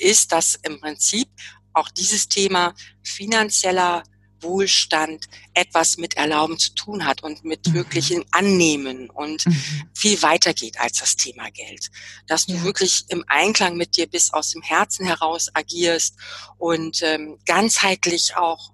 [0.00, 1.28] ist, dass im Prinzip
[1.72, 4.02] auch dieses Thema finanzieller
[4.40, 7.74] Wohlstand etwas mit Erlauben zu tun hat und mit mhm.
[7.74, 9.62] wirklichem Annehmen und mhm.
[9.94, 11.90] viel weiter geht als das Thema Geld.
[12.26, 12.62] Dass du ja.
[12.64, 16.16] wirklich im Einklang mit dir bis aus dem Herzen heraus agierst
[16.58, 18.70] und ähm, ganzheitlich auch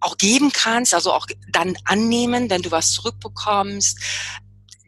[0.00, 3.98] auch geben kannst, also auch dann annehmen, wenn du was zurückbekommst,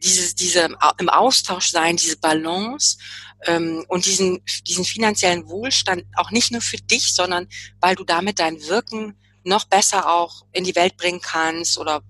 [0.03, 2.97] dieses, diese im Austausch sein, diese Balance
[3.45, 7.47] ähm, und diesen, diesen finanziellen Wohlstand auch nicht nur für dich, sondern
[7.81, 12.01] weil du damit dein Wirken noch besser auch in die Welt bringen kannst oder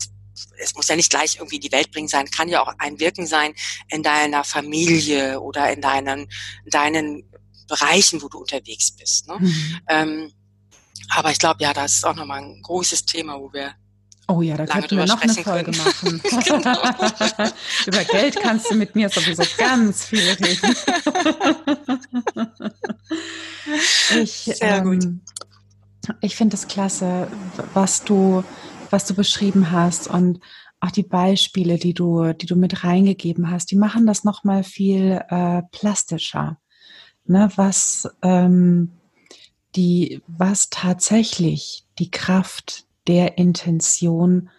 [0.62, 3.00] es muss ja nicht gleich irgendwie in die Welt bringen sein, kann ja auch ein
[3.00, 3.54] Wirken sein
[3.90, 6.30] in deiner Familie oder in deinen,
[6.66, 7.30] deinen
[7.68, 9.28] Bereichen, wo du unterwegs bist.
[9.28, 9.38] Ne?
[9.40, 9.80] Mhm.
[9.88, 10.34] Ähm,
[11.10, 13.74] aber ich glaube, ja, das ist auch nochmal ein großes Thema, wo wir
[14.32, 15.78] Oh ja, da könnten wir noch eine Folge können.
[15.78, 16.22] machen.
[16.46, 16.78] genau.
[17.88, 20.76] Über Geld kannst du mit mir sowieso ganz viel reden.
[24.22, 25.04] ich, Sehr ähm, gut.
[26.22, 27.28] Ich finde es klasse,
[27.74, 28.44] was du,
[28.90, 30.40] was du beschrieben hast und
[30.80, 35.22] auch die Beispiele, die du, die du mit reingegeben hast, die machen das nochmal viel
[35.30, 36.58] äh, plastischer.
[37.26, 38.92] Ne, was, ähm,
[39.76, 44.50] die, was tatsächlich die Kraft der Intention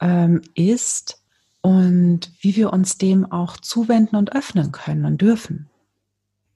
[0.00, 1.22] ähm, ist
[1.60, 5.68] und wie wir uns dem auch zuwenden und öffnen können und dürfen.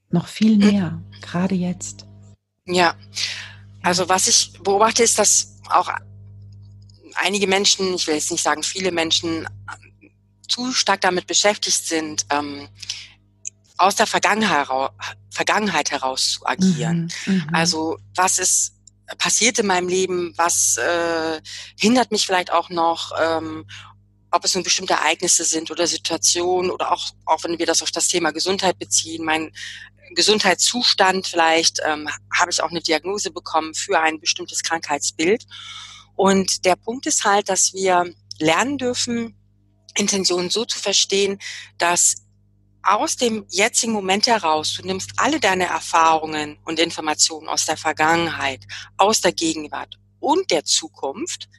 [0.09, 0.71] Noch viel hm.
[0.71, 1.21] mehr, mhm.
[1.21, 2.07] gerade jetzt.
[2.65, 2.95] Ja,
[3.85, 5.89] also was ich beobachte, ist, dass auch
[7.13, 9.47] einige Menschen, ich will jetzt nicht sagen viele Menschen,
[10.47, 12.67] zu stark damit beschäftigt sind, ähm,
[13.77, 17.11] aus der Vergangenheit, heraus zu agieren.
[17.25, 18.73] Mhm, mhm, also was ist
[19.19, 21.39] passiert in meinem Leben, was äh,
[21.79, 23.67] hindert mich vielleicht auch noch, ähm,
[24.31, 27.91] ob es nun bestimmte Ereignisse sind oder Situationen oder auch, auch wenn wir das auf
[27.91, 29.51] das Thema Gesundheit beziehen, mein
[30.15, 35.45] Gesundheitszustand vielleicht, ähm, habe ich auch eine Diagnose bekommen für ein bestimmtes Krankheitsbild.
[36.15, 39.35] Und der Punkt ist halt, dass wir lernen dürfen,
[39.97, 41.39] Intentionen so zu verstehen,
[41.77, 42.15] dass
[42.83, 48.61] aus dem jetzigen Moment heraus, du nimmst alle deine Erfahrungen und Informationen aus der Vergangenheit,
[48.97, 51.49] aus der Gegenwart und der Zukunft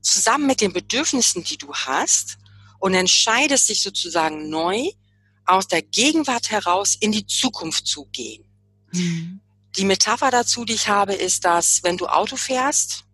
[0.00, 2.38] zusammen mit den Bedürfnissen, die du hast
[2.78, 4.90] und entscheidest dich sozusagen neu
[5.46, 8.44] aus der Gegenwart heraus in die Zukunft zu gehen.
[8.92, 9.40] Mhm.
[9.76, 13.04] Die Metapher dazu, die ich habe, ist, dass wenn du Auto fährst,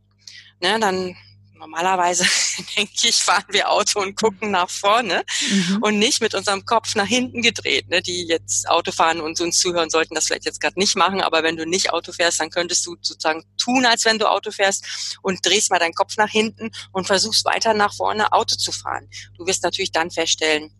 [0.60, 1.16] ne, dann
[1.62, 2.24] normalerweise
[2.76, 5.78] denke ich, fahren wir Auto und gucken nach vorne mhm.
[5.80, 7.88] und nicht mit unserem Kopf nach hinten gedreht.
[7.88, 8.02] Ne?
[8.02, 11.44] Die jetzt Auto fahren und uns zuhören sollten das vielleicht jetzt gerade nicht machen, aber
[11.44, 15.18] wenn du nicht Auto fährst, dann könntest du sozusagen tun, als wenn du Auto fährst
[15.22, 19.08] und drehst mal deinen Kopf nach hinten und versuchst weiter nach vorne Auto zu fahren.
[19.38, 20.72] Du wirst natürlich dann feststellen,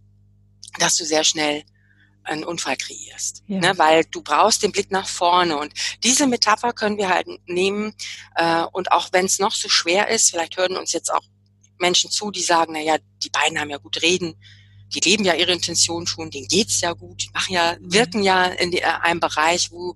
[0.79, 1.65] dass du sehr schnell
[2.25, 3.59] einen Unfall kreierst, ja.
[3.59, 3.79] ne?
[3.79, 5.73] weil du brauchst den Blick nach vorne und
[6.05, 7.95] diese Metapher können wir halt nehmen
[8.37, 11.25] äh, und auch wenn es noch so schwer ist, vielleicht hören uns jetzt auch
[11.79, 14.37] Menschen zu, die sagen, na ja, die beiden haben ja gut reden,
[14.95, 17.93] die leben ja ihre Intention schon, denen geht's ja gut, die machen ja, mhm.
[17.93, 19.95] wirken ja in äh, einem Bereich, wo,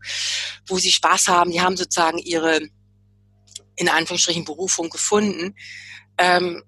[0.66, 2.60] wo sie Spaß haben, die haben sozusagen ihre,
[3.76, 5.54] in Anführungsstrichen, Berufung gefunden.
[6.18, 6.62] Ähm,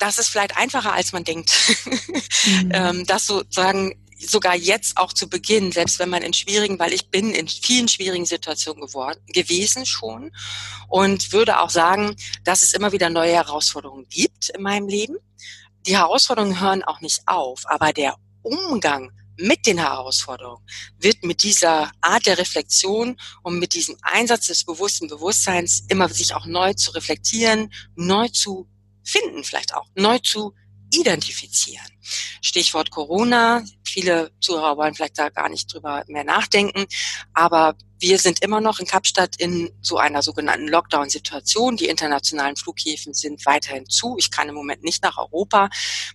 [0.00, 1.52] das ist vielleicht einfacher, als man denkt.
[1.84, 2.70] Mhm.
[2.72, 7.08] ähm, das sozusagen sogar jetzt auch zu Beginn, selbst wenn man in schwierigen, weil ich
[7.08, 10.32] bin in vielen schwierigen Situationen geworden, gewesen schon
[10.88, 15.16] und würde auch sagen, dass es immer wieder neue Herausforderungen gibt in meinem Leben.
[15.86, 20.62] Die Herausforderungen hören auch nicht auf, aber der Umgang mit den Herausforderungen
[20.98, 26.34] wird mit dieser Art der Reflexion und mit diesem Einsatz des bewussten Bewusstseins immer sich
[26.34, 28.68] auch neu zu reflektieren, neu zu
[29.04, 30.54] finden, vielleicht auch neu zu
[30.92, 31.86] identifizieren.
[32.40, 33.62] Stichwort Corona.
[33.84, 36.86] Viele Zuhörer wollen vielleicht da gar nicht drüber mehr nachdenken,
[37.32, 41.76] aber wir sind immer noch in Kapstadt in so einer sogenannten Lockdown-Situation.
[41.76, 44.16] Die internationalen Flughäfen sind weiterhin zu.
[44.18, 45.68] Ich kann im Moment nicht nach Europa,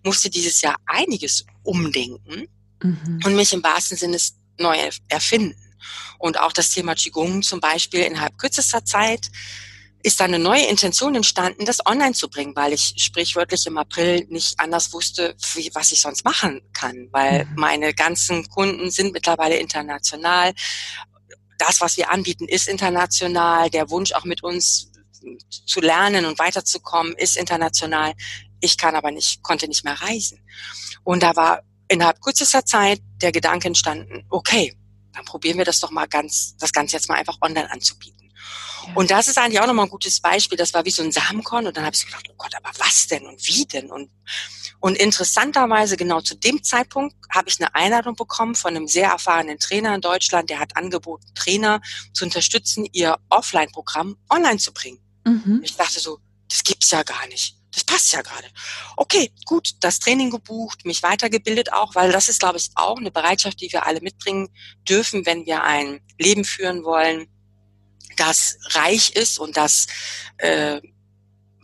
[0.03, 2.47] musste dieses Jahr einiges umdenken
[2.81, 3.19] mhm.
[3.23, 4.17] und mich im wahrsten Sinne
[4.57, 4.77] neu
[5.09, 5.61] erfinden.
[6.17, 9.29] Und auch das Thema Qigong zum Beispiel innerhalb kürzester Zeit
[10.05, 14.27] ist da eine neue Intention entstanden, das online zu bringen, weil ich sprichwörtlich im April
[14.29, 17.55] nicht anders wusste, wie, was ich sonst machen kann, weil mhm.
[17.55, 20.53] meine ganzen Kunden sind mittlerweile international.
[21.57, 23.71] Das, was wir anbieten, ist international.
[23.71, 24.91] Der Wunsch auch mit uns
[25.49, 28.13] zu lernen und weiterzukommen ist international.
[28.59, 30.39] Ich kann aber nicht, konnte nicht mehr reisen.
[31.03, 34.77] Und da war innerhalb kürzester Zeit der Gedanke entstanden, okay,
[35.13, 38.14] dann probieren wir das doch mal ganz, das Ganze jetzt mal einfach online anzubieten.
[38.93, 40.57] Und das ist eigentlich auch nochmal ein gutes Beispiel.
[40.57, 43.07] Das war wie so ein Samenkorn und dann habe ich gedacht, oh Gott, aber was
[43.07, 43.89] denn und wie denn?
[43.89, 44.11] Und,
[44.79, 49.57] und interessanterweise genau zu dem Zeitpunkt habe ich eine Einladung bekommen von einem sehr erfahrenen
[49.57, 51.81] Trainer in Deutschland, der hat angeboten, Trainer
[52.13, 54.99] zu unterstützen, ihr Offline-Programm online zu bringen.
[55.25, 55.61] Mhm.
[55.63, 57.55] Ich dachte so, das gibt's ja gar nicht.
[57.75, 58.47] Das passt ja gerade.
[58.95, 63.11] Okay, gut, das Training gebucht, mich weitergebildet auch, weil das ist, glaube ich, auch eine
[63.11, 64.47] Bereitschaft, die wir alle mitbringen
[64.87, 67.27] dürfen, wenn wir ein Leben führen wollen,
[68.15, 69.87] das reich ist und das
[70.37, 70.81] äh,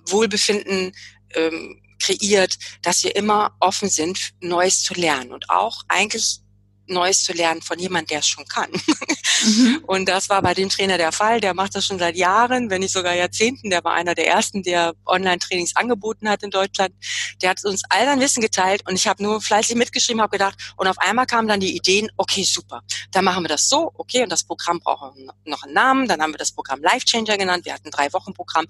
[0.07, 0.93] Wohlbefinden
[1.33, 5.31] ähm, kreiert, dass wir immer offen sind, Neues zu lernen.
[5.31, 6.41] Und auch eigentlich
[6.93, 8.69] Neues zu lernen von jemand, der es schon kann.
[9.43, 9.83] Mhm.
[9.87, 11.41] Und das war bei dem Trainer der Fall.
[11.41, 13.69] Der macht das schon seit Jahren, wenn nicht sogar Jahrzehnten.
[13.69, 16.93] Der war einer der ersten, der Online-Trainings angeboten hat in Deutschland.
[17.41, 20.55] Der hat uns all sein Wissen geteilt und ich habe nur fleißig mitgeschrieben, habe gedacht,
[20.77, 24.23] und auf einmal kamen dann die Ideen, okay, super, dann machen wir das so, okay,
[24.23, 26.07] und das Programm braucht noch einen Namen.
[26.07, 27.65] Dann haben wir das Programm Life Changer genannt.
[27.65, 28.67] Wir hatten ein drei Wochen Programm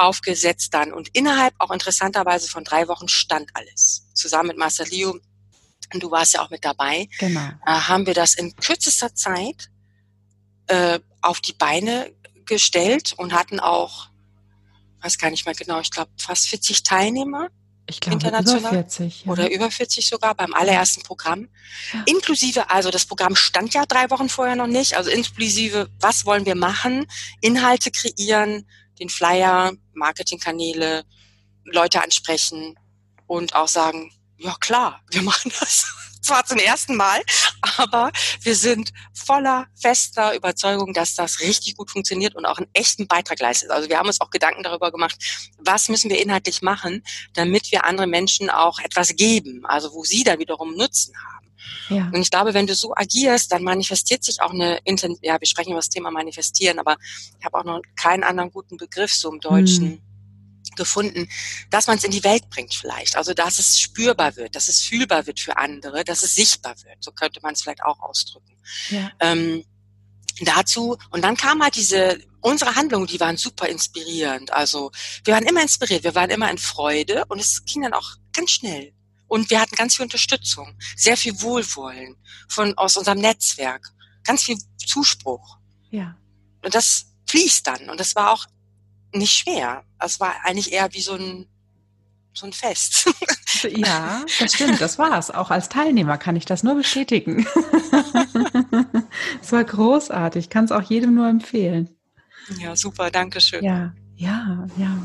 [0.00, 0.92] aufgesetzt dann.
[0.92, 4.06] Und innerhalb auch interessanterweise von drei Wochen stand alles.
[4.14, 5.18] Zusammen mit Marcelio,
[5.92, 7.40] und du warst ja auch mit dabei, genau.
[7.40, 9.70] äh, haben wir das in kürzester Zeit
[10.66, 12.12] äh, auf die Beine
[12.46, 14.08] gestellt und hatten auch,
[15.02, 17.48] weiß gar nicht mehr genau, ich glaube fast 40 Teilnehmer.
[17.86, 19.24] Ich glaube international über 40.
[19.24, 19.32] Ja.
[19.32, 21.48] Oder über 40 sogar beim allerersten Programm.
[21.92, 22.04] Ja.
[22.06, 26.46] Inklusive, also das Programm stand ja drei Wochen vorher noch nicht, also inklusive, was wollen
[26.46, 27.06] wir machen,
[27.40, 28.66] Inhalte kreieren,
[29.00, 31.04] den Flyer, Marketingkanäle,
[31.64, 32.78] Leute ansprechen
[33.26, 35.86] und auch sagen, ja klar, wir machen das.
[36.22, 37.22] Zwar zum ersten Mal,
[37.78, 43.06] aber wir sind voller fester Überzeugung, dass das richtig gut funktioniert und auch einen echten
[43.06, 43.70] Beitrag leistet.
[43.70, 45.16] Also wir haben uns auch Gedanken darüber gemacht,
[45.58, 50.22] was müssen wir inhaltlich machen, damit wir anderen Menschen auch etwas geben, also wo sie
[50.22, 51.46] dann wiederum Nutzen haben.
[51.88, 52.10] Ja.
[52.12, 55.48] Und ich glaube, wenn du so agierst, dann manifestiert sich auch eine Inten ja, wir
[55.48, 56.98] sprechen über das Thema manifestieren, aber
[57.38, 59.86] ich habe auch noch keinen anderen guten Begriff so im Deutschen.
[59.92, 60.09] Hm
[60.76, 61.28] gefunden,
[61.70, 63.16] dass man es in die Welt bringt vielleicht.
[63.16, 67.02] Also dass es spürbar wird, dass es fühlbar wird für andere, dass es sichtbar wird.
[67.02, 68.56] So könnte man es vielleicht auch ausdrücken.
[68.90, 69.10] Ja.
[69.20, 69.64] Ähm,
[70.40, 74.52] dazu und dann kam halt diese unsere Handlungen, die waren super inspirierend.
[74.52, 74.90] Also
[75.24, 78.52] wir waren immer inspiriert, wir waren immer in Freude und es ging dann auch ganz
[78.52, 78.92] schnell.
[79.28, 82.16] Und wir hatten ganz viel Unterstützung, sehr viel Wohlwollen
[82.48, 83.92] von, aus unserem Netzwerk,
[84.24, 85.58] ganz viel Zuspruch.
[85.90, 86.16] Ja.
[86.64, 87.90] Und das fließt dann.
[87.90, 88.46] Und das war auch
[89.12, 89.84] nicht schwer.
[89.98, 91.46] Es war eigentlich eher wie so ein,
[92.32, 93.10] so ein Fest.
[93.76, 95.30] Ja, das stimmt, das war's.
[95.30, 97.46] Auch als Teilnehmer kann ich das nur bestätigen.
[99.42, 101.90] Es war großartig, kann es auch jedem nur empfehlen.
[102.58, 103.64] Ja, super, danke schön.
[103.64, 104.96] Ja, ja, ja.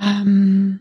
[0.00, 0.80] Ähm,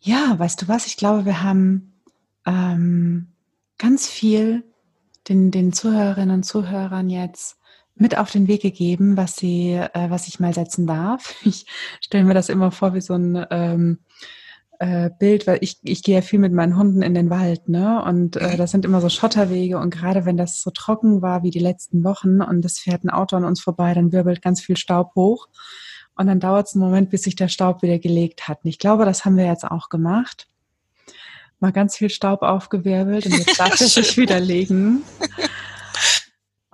[0.00, 0.86] ja, weißt du was?
[0.86, 2.00] Ich glaube, wir haben
[2.46, 3.32] ähm,
[3.78, 4.64] ganz viel
[5.28, 7.58] den, den Zuhörerinnen und Zuhörern jetzt
[7.96, 11.34] mit auf den Weg gegeben, was sie, äh, was ich mal setzen darf.
[11.44, 11.66] Ich
[12.00, 13.98] stelle mir das immer vor wie so ein ähm,
[14.78, 18.02] äh, Bild, weil ich, ich gehe ja viel mit meinen Hunden in den Wald, ne?
[18.04, 21.50] Und äh, das sind immer so Schotterwege und gerade wenn das so trocken war wie
[21.50, 24.76] die letzten Wochen und es fährt ein Auto an uns vorbei, dann wirbelt ganz viel
[24.76, 25.48] Staub hoch.
[26.16, 28.60] Und dann dauert es einen Moment, bis sich der Staub wieder gelegt hat.
[28.62, 30.48] Und ich glaube, das haben wir jetzt auch gemacht.
[31.60, 35.02] Mal ganz viel Staub aufgewirbelt und jetzt darf er sich wieder legen.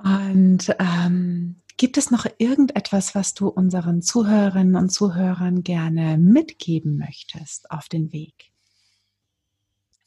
[0.02, 7.70] Und ähm, gibt es noch irgendetwas, was du unseren Zuhörerinnen und Zuhörern gerne mitgeben möchtest
[7.70, 8.50] auf den Weg?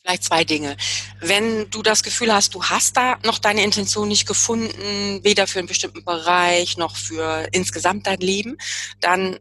[0.02, 0.76] Vielleicht zwei Dinge.
[1.22, 5.60] Wenn du das Gefühl hast, du hast da noch deine Intention nicht gefunden, weder für
[5.60, 8.58] einen bestimmten Bereich noch für insgesamt dein Leben,
[9.00, 9.40] dann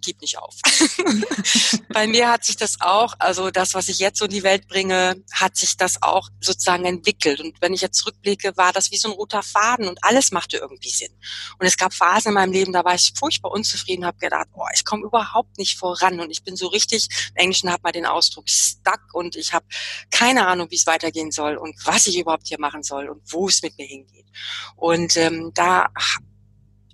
[0.00, 0.56] gib nicht auf.
[1.88, 4.68] Bei mir hat sich das auch, also das, was ich jetzt so in die Welt
[4.68, 7.40] bringe, hat sich das auch sozusagen entwickelt.
[7.40, 10.58] Und wenn ich jetzt zurückblicke, war das wie so ein roter Faden und alles machte
[10.58, 11.12] irgendwie Sinn.
[11.58, 14.66] Und es gab Phasen in meinem Leben, da war ich furchtbar unzufrieden, habe gedacht, oh,
[14.74, 18.06] ich komme überhaupt nicht voran und ich bin so richtig, im Englischen hat man den
[18.06, 19.66] Ausdruck stuck und ich habe
[20.10, 23.48] keine Ahnung, wie es weitergehen soll und was ich überhaupt hier machen soll und wo
[23.48, 24.26] es mit mir hingeht.
[24.76, 25.88] Und ähm, da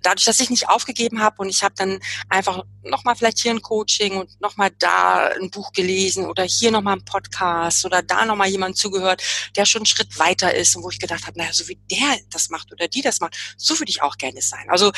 [0.01, 3.61] dadurch, dass ich nicht aufgegeben habe und ich habe dann einfach nochmal vielleicht hier ein
[3.61, 8.47] Coaching und nochmal da ein Buch gelesen oder hier nochmal ein Podcast oder da nochmal
[8.47, 9.21] jemand zugehört,
[9.55, 12.17] der schon einen Schritt weiter ist und wo ich gedacht habe, naja, so wie der
[12.29, 14.69] das macht oder die das macht, so würde ich auch gerne sein.
[14.69, 14.91] Also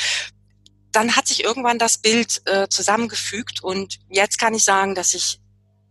[0.92, 5.40] dann hat sich irgendwann das Bild äh, zusammengefügt und jetzt kann ich sagen, dass ich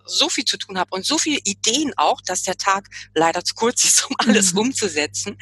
[0.10, 3.54] so viel zu tun habe und so viele Ideen auch, dass der Tag leider zu
[3.56, 4.60] kurz ist, um alles mhm.
[4.60, 5.38] umzusetzen.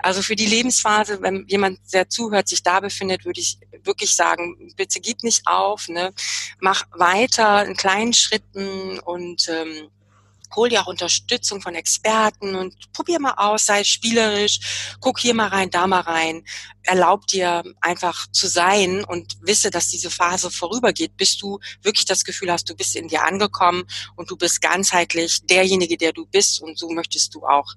[0.00, 4.72] Also für die Lebensphase, wenn jemand, der zuhört, sich da befindet, würde ich wirklich sagen,
[4.76, 6.12] bitte gib nicht auf, ne?
[6.60, 9.90] mach weiter in kleinen Schritten und ähm,
[10.56, 15.48] hol dir auch Unterstützung von Experten und probier mal aus, sei spielerisch, guck hier mal
[15.48, 16.44] rein, da mal rein,
[16.82, 22.24] erlaub dir einfach zu sein und wisse, dass diese Phase vorübergeht, bis du wirklich das
[22.24, 23.84] Gefühl hast, du bist in dir angekommen
[24.16, 27.74] und du bist ganzheitlich derjenige, der du bist und so möchtest du auch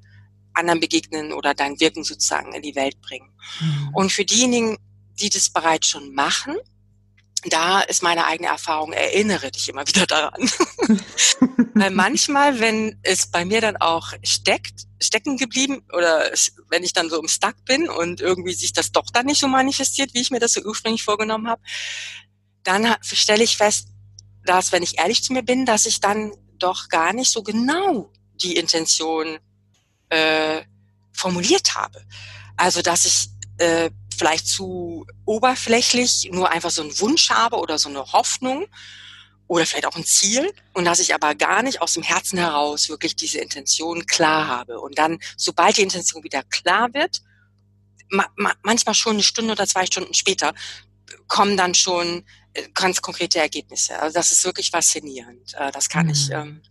[0.53, 3.29] anderen begegnen oder dein Wirken sozusagen in die Welt bringen.
[3.59, 3.89] Mhm.
[3.93, 4.77] Und für diejenigen,
[5.19, 6.55] die das bereits schon machen,
[7.49, 10.49] da ist meine eigene Erfahrung, erinnere dich immer wieder daran.
[11.73, 16.31] Weil manchmal, wenn es bei mir dann auch steckt, stecken geblieben oder
[16.69, 19.47] wenn ich dann so im Stuck bin und irgendwie sich das doch dann nicht so
[19.47, 21.61] manifestiert, wie ich mir das so ursprünglich vorgenommen habe,
[22.63, 23.89] dann stelle ich fest,
[24.43, 28.11] dass, wenn ich ehrlich zu mir bin, dass ich dann doch gar nicht so genau
[28.35, 29.37] die Intention
[30.09, 30.61] äh,
[31.13, 32.03] formuliert habe.
[32.55, 37.89] Also dass ich äh, vielleicht zu oberflächlich nur einfach so einen Wunsch habe oder so
[37.89, 38.67] eine Hoffnung
[39.47, 42.89] oder vielleicht auch ein Ziel und dass ich aber gar nicht aus dem Herzen heraus
[42.89, 44.79] wirklich diese Intention klar habe.
[44.79, 47.21] Und dann, sobald die Intention wieder klar wird,
[48.09, 50.53] ma ma manchmal schon eine Stunde oder zwei Stunden später,
[51.27, 53.99] kommen dann schon äh, ganz konkrete Ergebnisse.
[53.99, 55.53] Also das ist wirklich faszinierend.
[55.53, 56.11] Äh, das kann mhm.
[56.11, 56.61] ich ähm,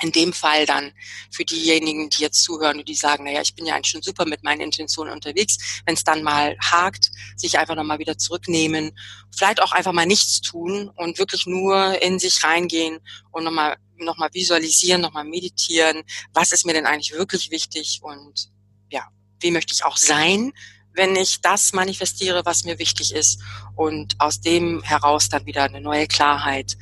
[0.00, 0.92] in dem Fall dann
[1.30, 4.26] für diejenigen, die jetzt zuhören und die sagen, naja, ich bin ja eigentlich schon super
[4.26, 8.92] mit meinen Intentionen unterwegs, wenn es dann mal hakt, sich einfach nochmal wieder zurücknehmen,
[9.36, 14.16] vielleicht auch einfach mal nichts tun und wirklich nur in sich reingehen und nochmal noch
[14.16, 17.98] mal visualisieren, nochmal meditieren, was ist mir denn eigentlich wirklich wichtig?
[18.00, 18.48] Und
[18.90, 19.08] ja,
[19.40, 20.52] wie möchte ich auch sein,
[20.92, 23.42] wenn ich das manifestiere, was mir wichtig ist?
[23.74, 26.76] Und aus dem heraus dann wieder eine neue Klarheit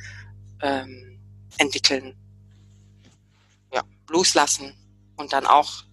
[0.61, 1.19] ähm,
[1.57, 2.15] entwickeln
[4.09, 4.73] loslassen
[5.15, 5.83] und dann auch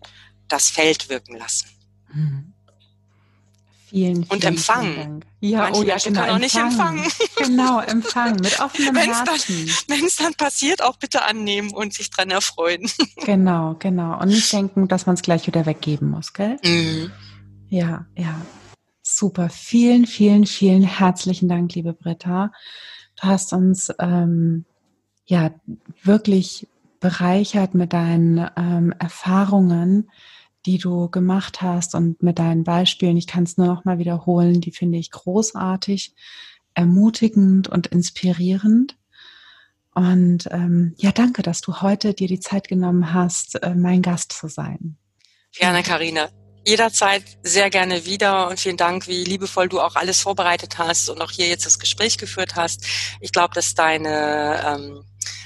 [0.49, 1.69] das Feld wirken lassen.
[2.13, 2.55] Mhm.
[3.95, 5.25] Vielen, vielen, und empfangen.
[5.41, 6.25] Ja, Manche oh ja, Menschen genau.
[6.25, 7.07] können auch nicht empfangen.
[7.37, 9.71] Genau, empfangen mit offenem Wenn's Herzen.
[9.89, 12.91] Wenn es dann passiert, auch bitte annehmen und sich dran erfreuen.
[13.25, 14.21] Genau, genau.
[14.21, 16.57] Und nicht denken, dass man es gleich wieder weggeben muss, gell?
[16.65, 17.13] Mhm.
[17.69, 18.41] Ja, ja.
[19.03, 19.51] Super.
[19.51, 22.53] Vielen, vielen, vielen herzlichen Dank, liebe Britta.
[23.21, 24.65] Du hast uns ähm,
[25.27, 25.51] ja
[26.03, 26.67] wirklich
[27.05, 30.11] bereichert mit deinen ähm, Erfahrungen,
[30.65, 33.19] die du gemacht hast und mit deinen Beispielen.
[33.19, 34.63] Ich kann es nur noch mal wiederholen.
[34.63, 36.15] Die finde ich großartig,
[36.73, 38.97] ermutigend und inspirierend.
[39.95, 44.33] Und ähm, ja, danke, dass du heute dir die Zeit genommen hast, äh, mein Gast
[44.33, 44.97] zu sein.
[45.53, 46.31] Gerne, Karina.
[46.67, 51.21] Jederzeit sehr gerne wieder und vielen Dank, wie liebevoll du auch alles vorbereitet hast und
[51.21, 52.87] auch hier jetzt das Gespräch geführt hast.
[53.21, 55.05] Ich glaube, dass deine ähm,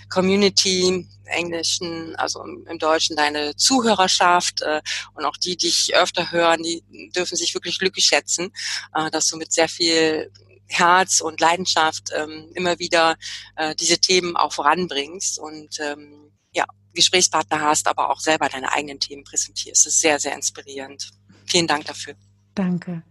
[0.09, 4.81] Community Englischen, also im, Deutschen deine Zuhörerschaft äh,
[5.15, 6.83] und auch die, die dich öfter hören, die
[7.15, 8.51] dürfen sich wirklich glücklich schätzen,
[8.95, 10.31] äh, dass du mit sehr viel
[10.67, 13.17] Herz und Leidenschaft ähm, immer wieder
[13.57, 19.01] äh, diese Themen auch voranbringst und ähm, ja, Gesprächspartner hast, aber auch selber deine eigenen
[19.01, 19.87] Themen präsentierst.
[19.87, 21.11] Das ist sehr, sehr inspirierend.
[21.47, 22.15] Vielen Dank dafür.
[22.55, 23.03] Danke.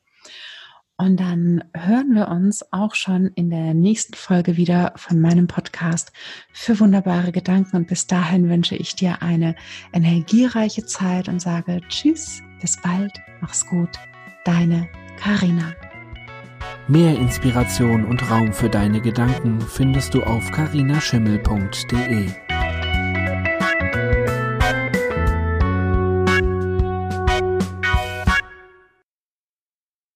[0.95, 6.11] Und dann hören wir uns auch schon in der nächsten Folge wieder von meinem Podcast
[6.53, 7.77] für wunderbare Gedanken.
[7.77, 9.55] Und bis dahin wünsche ich dir eine
[9.91, 13.97] energiereiche Zeit und sage Tschüss, bis bald, mach's gut,
[14.45, 14.87] deine
[15.19, 15.73] Karina.
[16.87, 22.46] Mehr Inspiration und Raum für deine Gedanken findest du auf carinaschimmel.de.